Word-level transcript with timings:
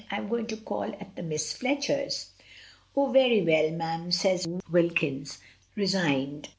"I 0.09 0.17
am 0.17 0.29
going 0.29 0.47
to 0.47 0.57
call 0.57 0.85
at 0.99 1.15
the 1.15 1.21
Miss 1.21 1.53
Fletchers'." 1.53 2.31
"Oh! 2.97 3.11
very 3.11 3.43
well, 3.43 3.69
mem," 3.69 4.11
says 4.11 4.47
Wilkins, 4.67 5.37
resigned. 5.75 6.49